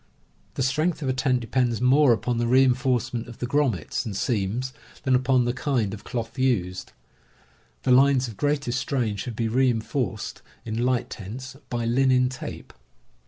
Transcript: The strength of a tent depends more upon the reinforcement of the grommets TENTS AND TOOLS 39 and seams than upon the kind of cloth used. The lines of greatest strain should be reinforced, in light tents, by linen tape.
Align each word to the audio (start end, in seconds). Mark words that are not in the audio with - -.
The 0.55 0.63
strength 0.63 1.03
of 1.03 1.09
a 1.09 1.13
tent 1.13 1.41
depends 1.41 1.79
more 1.79 2.11
upon 2.11 2.39
the 2.39 2.47
reinforcement 2.47 3.27
of 3.27 3.37
the 3.37 3.45
grommets 3.45 4.01
TENTS 4.01 4.05
AND 4.07 4.15
TOOLS 4.15 4.23
39 4.23 4.43
and 4.53 4.61
seams 4.63 4.73
than 5.03 5.13
upon 5.13 5.45
the 5.45 5.53
kind 5.53 5.93
of 5.93 6.03
cloth 6.03 6.39
used. 6.39 6.91
The 7.83 7.91
lines 7.91 8.27
of 8.27 8.35
greatest 8.35 8.79
strain 8.79 9.15
should 9.15 9.35
be 9.35 9.47
reinforced, 9.47 10.41
in 10.65 10.83
light 10.83 11.11
tents, 11.11 11.55
by 11.69 11.85
linen 11.85 12.29
tape. 12.29 12.73